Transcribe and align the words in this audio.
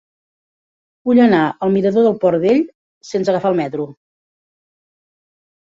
Vull 1.09 1.21
anar 1.25 1.41
al 1.67 1.73
mirador 1.75 2.07
del 2.09 2.17
Port 2.25 2.41
Vell 2.45 2.63
sense 3.11 3.33
agafar 3.35 3.53
el 3.55 3.61
metro. 3.63 3.89